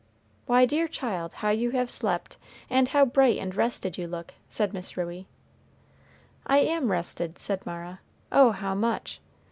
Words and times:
"Why, 0.47 0.65
dear 0.65 0.87
child, 0.87 1.31
how 1.45 1.49
you 1.51 1.69
have 1.77 1.91
slept, 1.91 2.37
and 2.71 2.87
how 2.87 3.05
bright 3.05 3.37
and 3.37 3.53
rested 3.55 3.99
you 3.99 4.07
look," 4.07 4.33
said 4.49 4.73
Miss 4.73 4.97
Ruey. 4.97 5.27
"I 6.47 6.57
am 6.57 6.89
rested," 6.91 7.37
said 7.37 7.63
Mara; 7.67 7.99
"oh 8.31 8.49
how 8.49 8.73
much! 8.73 9.21